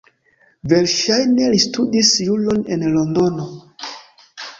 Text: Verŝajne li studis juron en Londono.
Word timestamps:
Verŝajne 0.71 1.49
li 1.55 1.59
studis 1.63 2.13
juron 2.29 2.63
en 2.77 2.87
Londono. 2.95 3.47